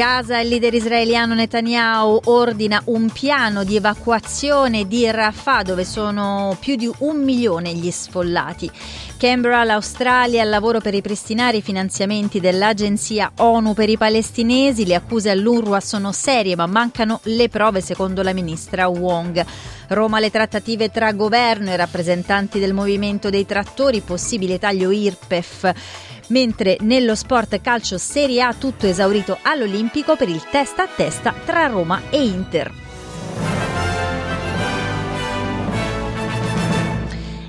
[0.00, 6.74] Gaza, il leader israeliano Netanyahu ordina un piano di evacuazione di Rafah dove sono più
[6.74, 8.70] di un milione gli sfollati.
[9.18, 14.86] Canberra, l'Australia, al lavoro per ripristinare i finanziamenti dell'Agenzia ONU per i palestinesi.
[14.86, 19.44] Le accuse all'UNRWA sono serie ma mancano le prove secondo la ministra Wong.
[19.88, 25.74] Roma le trattative tra governo e rappresentanti del movimento dei trattori, possibile taglio IRPEF
[26.30, 31.66] mentre nello sport calcio Serie A tutto esaurito all'Olimpico per il testa a testa tra
[31.66, 32.89] Roma e Inter.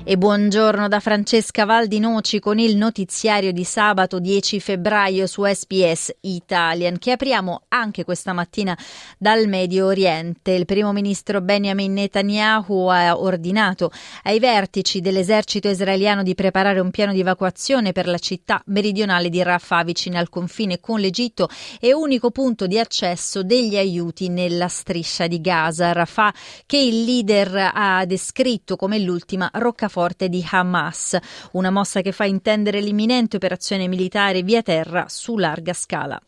[0.04, 6.98] E buongiorno da Francesca Valdinoci con il notiziario di sabato 10 febbraio su SPS Italian
[6.98, 8.76] che apriamo anche questa mattina
[9.16, 10.50] dal Medio Oriente.
[10.50, 13.92] Il primo ministro Benjamin Netanyahu ha ordinato
[14.24, 19.40] ai vertici dell'esercito israeliano di preparare un piano di evacuazione per la città meridionale di
[19.40, 25.28] Rafah vicino al confine con l'Egitto e unico punto di accesso degli aiuti nella striscia
[25.28, 25.92] di Gaza.
[25.92, 26.34] Rafah
[26.66, 31.18] che il leader ha descritto come l'ultima roccaforte forte di Hamas,
[31.52, 36.18] una mossa che fa intendere l'imminente operazione militare via terra su larga scala.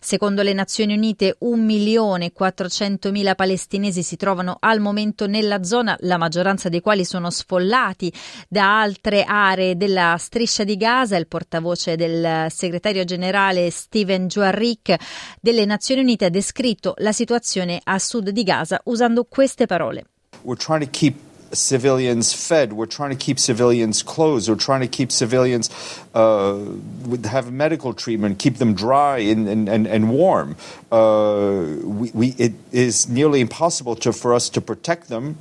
[0.00, 6.80] Secondo le Nazioni Unite, 1.400.000 palestinesi si trovano al momento nella zona, la maggioranza dei
[6.80, 8.12] quali sono sfollati
[8.48, 11.16] da altre aree della striscia di Gaza.
[11.16, 14.94] Il portavoce del segretario generale Steven Juarric
[15.40, 20.04] delle Nazioni Unite ha descritto la situazione a sud di Gaza usando queste parole.
[20.42, 22.72] We're trying to keep civilians fed.
[22.72, 24.48] We're trying to keep civilians clothes.
[24.48, 25.70] We're trying to keep civilians
[26.14, 26.58] uh,
[27.24, 30.56] have medical treatment, keep them dry and, and, and, and warm.
[30.90, 35.38] Uh, we, we, it is nearly impossible to, for us to protect them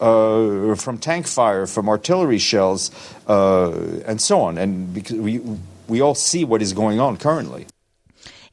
[0.00, 2.90] uh, from tank fire, from artillery shells,
[3.28, 3.70] uh,
[4.06, 4.58] and so on.
[4.58, 5.40] And because we,
[5.88, 7.66] we all see what is going on currently.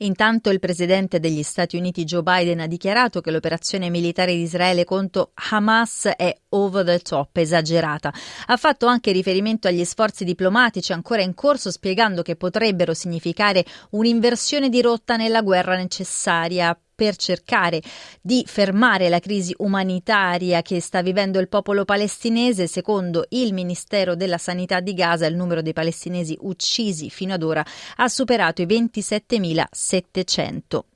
[0.02, 4.86] Intanto il presidente degli Stati Uniti Joe Biden ha dichiarato che l'operazione militare di Israele
[4.86, 8.14] contro Hamas è over the top, esagerata.
[8.46, 14.70] Ha fatto anche riferimento agli sforzi diplomatici ancora in corso, spiegando che potrebbero significare un'inversione
[14.70, 17.82] di rotta nella guerra necessaria per cercare
[18.20, 22.68] di fermare la crisi umanitaria che sta vivendo il popolo palestinese.
[22.68, 27.66] Secondo il Ministero della Sanità di Gaza, il numero dei palestinesi uccisi fino ad ora
[27.96, 30.89] ha superato i 27.700.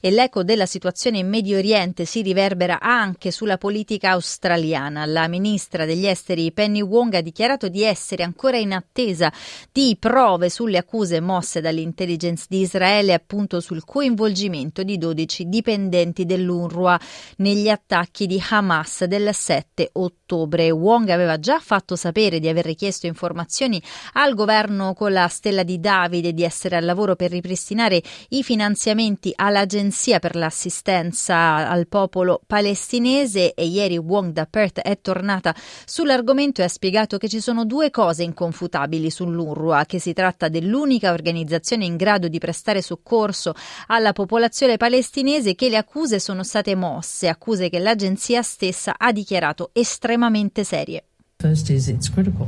[0.00, 5.04] E l'eco della situazione in Medio Oriente si riverbera anche sulla politica australiana.
[5.04, 9.32] La ministra degli esteri Penny Wong ha dichiarato di essere ancora in attesa
[9.70, 16.98] di prove sulle accuse mosse dall'intelligence di Israele appunto sul coinvolgimento di 12 dipendenti dell'UNRWA
[17.36, 20.70] negli attacchi di Hamas del 7 ottobre.
[20.70, 23.82] Wong aveva già fatto sapere di aver richiesto informazioni
[24.14, 29.32] al governo con la stella di Davide di essere al lavoro per ripristinare i finanziamenti
[29.34, 36.60] alla l'Agenzia per l'assistenza al popolo palestinese e ieri Wong da Perth è tornata sull'argomento
[36.60, 41.84] e ha spiegato che ci sono due cose inconfutabili sull'UNRWA, che si tratta dell'unica organizzazione
[41.84, 43.54] in grado di prestare soccorso
[43.88, 49.70] alla popolazione palestinese che le accuse sono state mosse, accuse che l'agenzia stessa ha dichiarato
[49.72, 51.04] estremamente serie.
[51.40, 52.46] First is it's critical.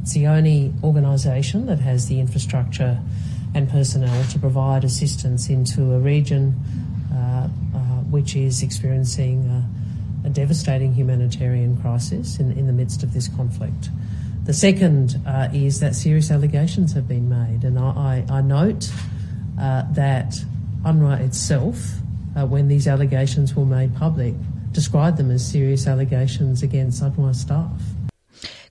[0.00, 2.98] It's the only organization that has the infrastructure
[3.54, 6.54] and personnel to provide assistance into a region
[7.12, 7.78] uh, uh,
[8.10, 9.44] which is experiencing
[10.24, 13.90] a, a devastating humanitarian crisis in, in, the midst of this conflict.
[14.44, 18.90] The second uh, is that serious allegations have been made, and I, I, I note
[19.60, 20.34] uh, that
[20.84, 21.76] UNRWA itself,
[22.36, 24.34] uh, when these allegations were made public,
[24.72, 27.80] described them as serious allegations against UNRWA staff.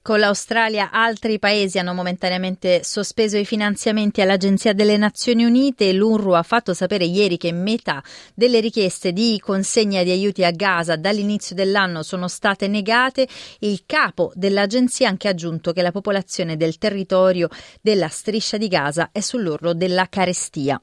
[0.04, 5.94] Con l'Australia altri paesi hanno momentaneamente sospeso i finanziamenti all'Agenzia delle Nazioni Unite.
[5.94, 8.02] L'UNRWA ha fatto sapere ieri che metà
[8.34, 13.28] delle richieste di consegna di aiuti a Gaza dall'inizio dell'anno sono state negate.
[13.60, 17.48] Il capo dell'agenzia ha anche aggiunto che la popolazione del territorio
[17.80, 20.82] della striscia di Gaza è sull'orlo della carestia.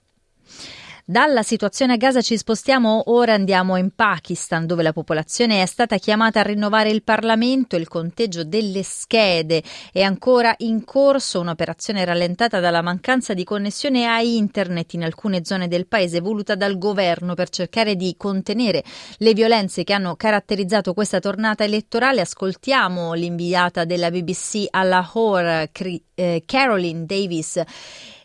[1.10, 5.96] Dalla situazione a Gaza ci spostiamo, ora andiamo in Pakistan dove la popolazione è stata
[5.96, 12.60] chiamata a rinnovare il Parlamento, il conteggio delle schede è ancora in corso, un'operazione rallentata
[12.60, 17.48] dalla mancanza di connessione a internet in alcune zone del paese voluta dal governo per
[17.48, 18.84] cercare di contenere
[19.16, 22.20] le violenze che hanno caratterizzato questa tornata elettorale.
[22.20, 25.70] Ascoltiamo l'inviata della BBC a Lahore,
[26.14, 27.62] eh, Caroline Davis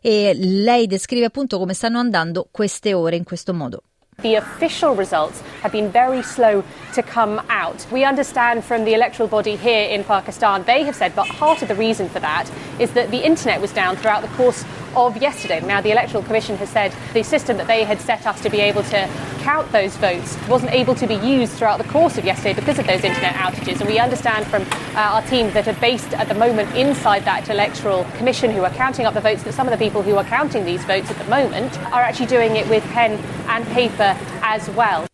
[0.05, 3.83] e lei descrive appunto come stanno andando queste ore in questo modo.
[4.21, 6.63] The official results have been very slow
[6.94, 7.85] to come out.
[7.89, 11.67] We understand from the electoral body here in Pakistan, they have said, but part of
[11.67, 12.47] the reason for that
[12.79, 14.65] is that the internet was down throughout the course
[14.95, 15.61] of yesterday.
[15.61, 18.59] Now, the Electoral Commission has said the system that they had set up to be
[18.59, 19.09] able to
[19.44, 22.88] count those votes wasn't able to be used throughout the course of yesterday because of
[22.88, 23.80] those internet outages.
[23.81, 24.63] And we understand from
[24.95, 28.72] uh, our team that are based at the moment inside that Electoral Commission who are
[28.72, 31.18] counting up the votes that some of the people who are counting these votes at
[31.18, 33.12] the moment are actually doing it with pen
[33.48, 35.06] and paper as well.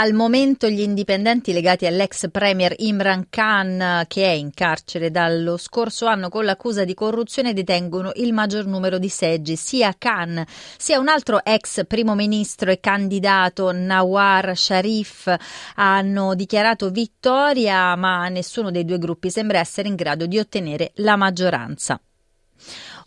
[0.00, 6.06] Al momento gli indipendenti legati all'ex premier Imran Khan, che è in carcere dallo scorso
[6.06, 9.56] anno con l'accusa di corruzione, detengono il maggior numero di seggi.
[9.56, 10.44] Sia Khan
[10.76, 15.34] sia un altro ex primo ministro e candidato Nawar Sharif
[15.74, 21.16] hanno dichiarato vittoria, ma nessuno dei due gruppi sembra essere in grado di ottenere la
[21.16, 22.00] maggioranza.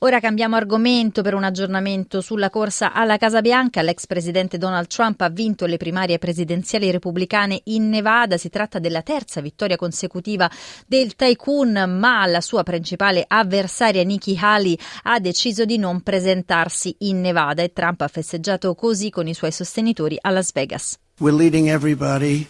[0.04, 3.84] Ora cambiamo argomento per un aggiornamento sulla corsa alla Casa Bianca.
[3.84, 8.36] L'ex presidente Donald Trump ha vinto le primarie presidenziali repubblicane in Nevada.
[8.36, 10.50] Si tratta della terza vittoria consecutiva
[10.88, 17.22] del tycoon, ma la sua principale avversaria Nikki Haley ha deciso di non presentarsi in
[17.22, 20.98] Nevada e Trump ha festeggiato così con i suoi sostenitori a Las Vegas.
[21.20, 22.48] We're leading everybody.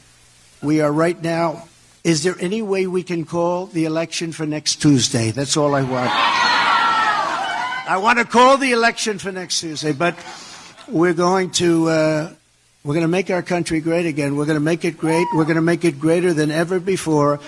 [0.62, 1.68] We are right now.
[2.04, 5.34] Is there any way we can call the election for next Tuesday?
[5.34, 6.12] That's all I want.
[7.88, 10.16] I want to call the election for next Tuesday, but
[10.88, 12.34] we're going to uh,
[12.84, 14.36] we're going to make our country great again.
[14.36, 15.26] We're going to make it great.
[15.34, 17.40] We're going to make it greater than ever before.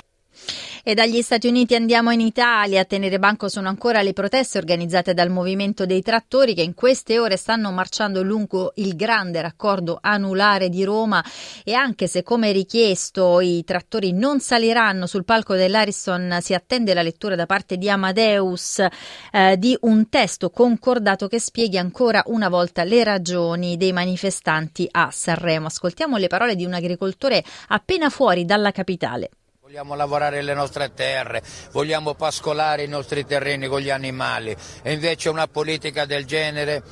[0.86, 2.82] E dagli Stati Uniti andiamo in Italia.
[2.82, 7.20] A tenere banco sono ancora le proteste organizzate dal movimento dei trattori che in queste
[7.20, 11.24] ore stanno marciando lungo il grande raccordo anulare di Roma
[11.64, 17.02] e anche se come richiesto i trattori non saliranno sul palco dell'Ariston si attende la
[17.02, 18.86] lettura da parte di Amadeus
[19.32, 25.10] eh, di un testo concordato che spieghi ancora una volta le ragioni dei manifestanti a
[25.10, 25.68] Sanremo.
[25.68, 29.30] Ascoltiamo le parole di un agricoltore appena fuori dalla capitale.
[29.74, 31.42] Vogliamo lavorare le nostre terre,
[31.72, 36.84] vogliamo pascolare i nostri terreni con gli animali e invece una politica del genere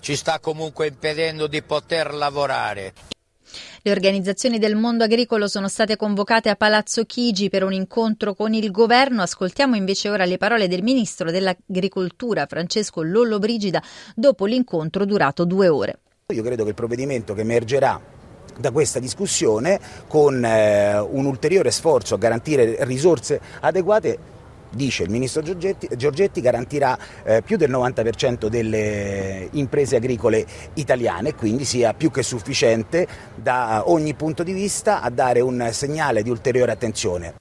[0.00, 2.92] ci sta comunque impedendo di poter lavorare.
[3.80, 8.52] Le organizzazioni del mondo agricolo sono state convocate a Palazzo Chigi per un incontro con
[8.52, 9.22] il governo.
[9.22, 13.82] Ascoltiamo invece ora le parole del ministro dell'agricoltura Francesco Lollobrigida
[14.14, 16.00] dopo l'incontro durato due ore.
[16.34, 18.16] Io credo che il provvedimento che emergerà
[18.58, 24.36] da questa discussione con eh, un ulteriore sforzo a garantire risorse adeguate
[24.70, 31.64] dice il ministro Giorgetti, Giorgetti garantirà eh, più del 90% delle imprese agricole italiane, quindi
[31.64, 36.72] sia più che sufficiente da ogni punto di vista a dare un segnale di ulteriore
[36.72, 37.34] attenzione.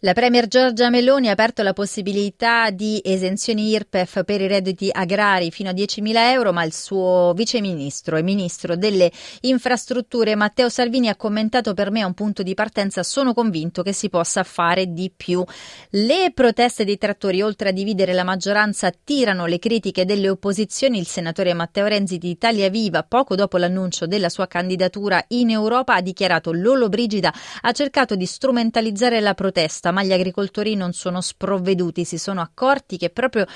[0.00, 5.50] La Premier Giorgia Meloni ha aperto la possibilità di esenzioni IRPEF per i redditi agrari
[5.50, 9.10] fino a 10.000 euro, ma il suo viceministro e ministro delle
[9.40, 13.92] infrastrutture Matteo Salvini ha commentato per me a un punto di partenza sono convinto che
[13.92, 15.44] si possa fare di più.
[15.90, 20.98] Le proteste dei trattori, oltre a dividere la maggioranza, attirano le critiche delle opposizioni.
[20.98, 25.94] Il senatore Matteo Renzi di Italia Viva, poco dopo l'annuncio della sua candidatura in Europa,
[25.94, 30.92] ha dichiarato Lolo Brigida ha cercato di strumentalizzare la protesta protesta, ma gli agricoltori non
[30.92, 33.46] sono sprovveduti, si sono accorti che proprio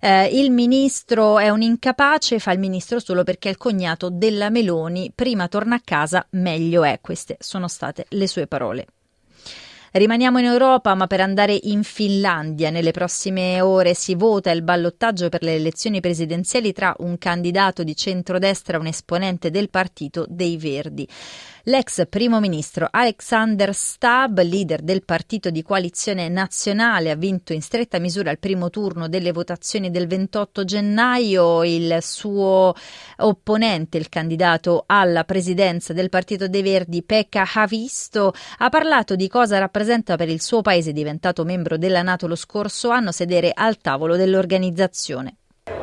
[0.00, 4.50] eh, il ministro è un incapace, fa il ministro solo perché è il cognato della
[4.50, 6.98] Meloni, prima torna a casa, meglio è.
[7.00, 8.86] Queste sono state le sue parole.
[9.94, 15.28] Rimaniamo in Europa, ma per andare in Finlandia nelle prossime ore si vota il ballottaggio
[15.28, 20.56] per le elezioni presidenziali tra un candidato di centrodestra e un esponente del partito dei
[20.56, 21.06] Verdi.
[21.66, 28.00] L'ex primo ministro Alexander Stab, leader del partito di coalizione nazionale, ha vinto in stretta
[28.00, 31.62] misura il primo turno delle votazioni del 28 gennaio.
[31.64, 32.74] Il suo
[33.18, 39.58] opponente, il candidato alla presidenza del Partito dei Verdi, Pekka Havisto, ha parlato di cosa
[39.58, 39.80] rappresenta
[40.16, 45.36] per il suo paese diventato membro della Nato lo scorso anno sedere al tavolo dell'organizzazione.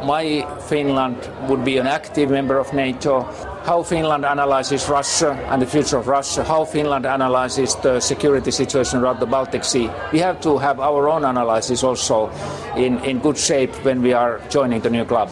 [0.03, 3.21] why Finland would be an active member of NATO,
[3.63, 8.99] how Finland analyzes Russia and the future of Russia, how Finland analyzes the security situation
[8.99, 9.89] around the Baltic Sea.
[10.11, 12.29] We have to have our own analysis also
[12.75, 15.29] in, in good shape when we are joining the new club.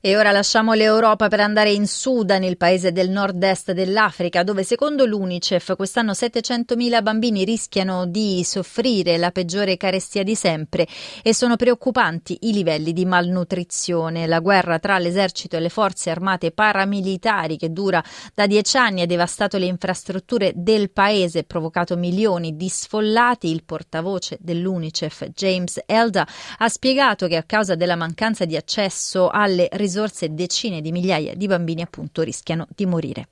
[0.00, 5.04] E ora lasciamo l'Europa per andare in Sudan, il paese del nord-est dell'Africa, dove secondo
[5.04, 10.86] l'UNICEF quest'anno 700.000 bambini rischiano di soffrire la peggiore carestia di sempre
[11.20, 14.28] e sono preoccupanti i livelli di malnutrizione.
[14.28, 18.00] La guerra tra l'esercito e le forze armate paramilitari che dura
[18.34, 23.50] da dieci anni ha devastato le infrastrutture del paese e provocato milioni di sfollati.
[23.50, 26.24] Il portavoce dell'UNICEF, James Elda,
[26.58, 31.34] ha spiegato che a causa della mancanza di accesso alle risorse risorse decine di migliaia
[31.34, 33.28] di bambini appunto rischiano di morire.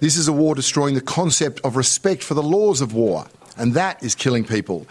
[0.00, 3.26] This is a war destroying the concept of respect for the laws of war,
[3.56, 4.86] and that is killing people.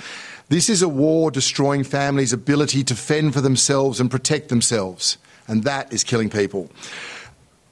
[0.47, 5.63] This is a war destroying families' ability to fend for themselves and protect themselves, and
[5.63, 6.69] that is killing people.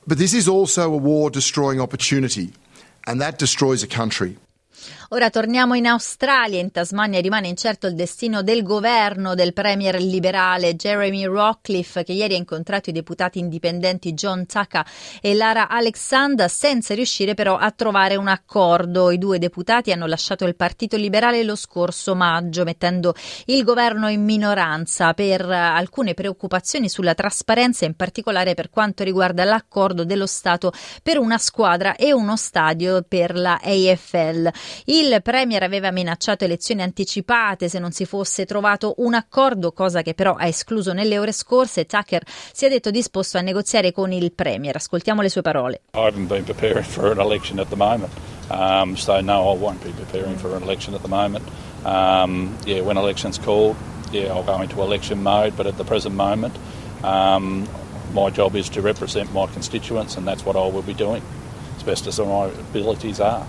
[0.06, 2.51] But this is also a war destroying opportunity,
[3.08, 4.38] and that destroys a country.
[5.10, 6.60] Ora torniamo in Australia.
[6.60, 12.34] In Tasmania rimane incerto il destino del governo del premier liberale Jeremy Rockcliffe, che ieri
[12.34, 14.86] ha incontrato i deputati indipendenti John Tucker
[15.22, 19.10] e Lara Alexander, senza riuscire però a trovare un accordo.
[19.10, 23.13] I due deputati hanno lasciato il Partito Liberale lo scorso maggio, mettendo
[23.46, 30.03] il governo in minoranza per alcune preoccupazioni sulla trasparenza, in particolare per quanto riguarda l'accordo
[30.03, 34.51] dello Stato per una squadra e uno stadio per la AFL.
[34.86, 40.13] Il Premier aveva minacciato elezioni anticipate se non si fosse trovato un accordo, cosa che
[40.13, 41.86] però ha escluso nelle ore scorse.
[41.86, 44.75] Tucker si è detto disposto a negoziare con il Premier.
[44.75, 45.81] Ascoltiamo le sue parole.
[48.50, 51.43] Um, so no, I won't be preparing for an election at the moment.
[51.83, 53.75] Um, yeah, when election's called,
[54.12, 56.55] yeah, I'll go into election mode, but at the present moment,
[57.03, 57.67] um,
[58.13, 61.21] my job is to represent my constituents and that's what I will be doing
[61.75, 63.45] as best as my abilities are.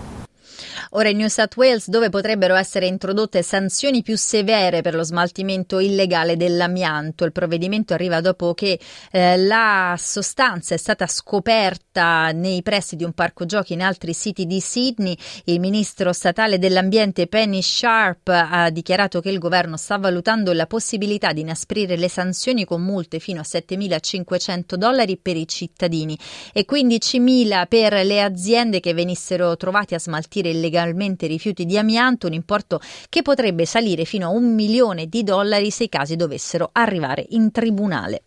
[0.93, 5.77] Ora in New South Wales, dove potrebbero essere introdotte sanzioni più severe per lo smaltimento
[5.77, 7.25] illegale dell'amianto.
[7.25, 8.79] Il provvedimento arriva dopo che
[9.11, 14.47] eh, la sostanza è stata scoperta nei pressi di un parco giochi in altri siti
[14.47, 15.15] di Sydney.
[15.43, 21.33] Il ministro statale dell'ambiente Penny Sharp ha dichiarato che il governo sta valutando la possibilità
[21.33, 26.17] di inasprire le sanzioni con multe fino a 7.500 dollari per i cittadini
[26.51, 32.27] e 15.000 per le aziende che venissero trovate a smaltire illegalmente illegalmente rifiuti di amianto,
[32.27, 36.69] un importo che potrebbe salire fino a un milione di dollari se i casi dovessero
[36.71, 38.23] arrivare in tribunale.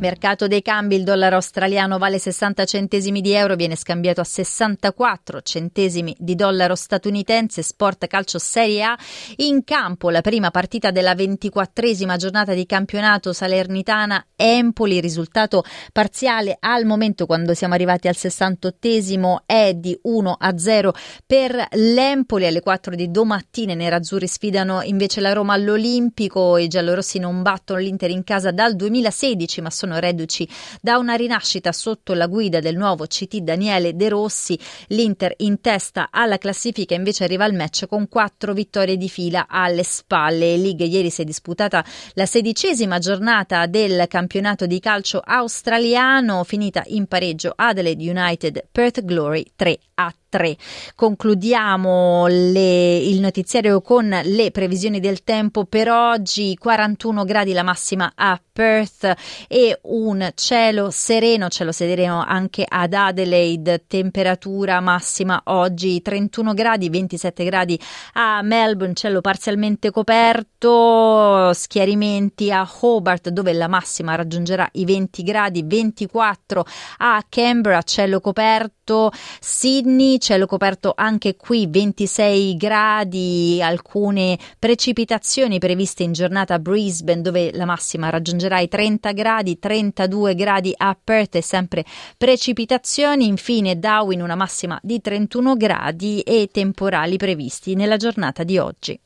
[0.00, 5.42] Mercato dei cambi, il dollaro australiano vale 60 centesimi di euro, viene scambiato a 64
[5.42, 8.98] centesimi di dollaro statunitense, sport calcio Serie A.
[9.36, 16.86] In campo la prima partita della 24esima giornata di campionato Salernitana Empoli, risultato parziale al
[16.86, 20.94] momento quando siamo arrivati al 68esimo è di 1 a 0
[21.26, 27.18] per l'Empoli alle 4 di domattina i nerazzurri sfidano invece la Roma all'Olimpico, i giallorossi
[27.18, 30.48] non battono l'Inter in casa dal 2016 ma sono sono reduci
[30.80, 34.58] da una rinascita sotto la guida del nuovo CT Daniele De Rossi.
[34.88, 39.82] L'Inter in testa alla classifica invece arriva al match con quattro vittorie di fila alle
[39.82, 40.56] spalle.
[40.56, 47.06] League ieri si è disputata la sedicesima giornata del campionato di calcio australiano, finita in
[47.06, 50.56] pareggio Adelaide United Perth Glory 3 a 3.
[50.94, 58.12] Concludiamo le, il notiziario con le previsioni del tempo per oggi, 41 gradi la massima
[58.14, 59.14] a Perth
[59.48, 67.44] e un cielo sereno, cielo sereno anche ad Adelaide, temperatura massima oggi 31 gradi, 27
[67.44, 67.80] gradi
[68.14, 75.64] a Melbourne, cielo parzialmente coperto, schiarimenti a Hobart dove la massima raggiungerà i 20 gradi,
[75.64, 76.64] 24
[76.98, 79.10] a Canberra, cielo coperto,
[79.40, 87.50] Sydney, cielo coperto anche qui 26 gradi, alcune precipitazioni previste in giornata a Brisbane dove
[87.52, 91.84] la massima raggiungerà i 30 gradi, 32 gradi a Perth e sempre
[92.16, 99.00] precipitazioni, infine Darwin una massima di 31 gradi e temporali previsti nella giornata di oggi.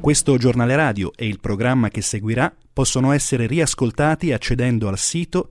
[0.00, 5.50] Questo giornale radio e il programma che seguirà possono essere riascoltati accedendo al sito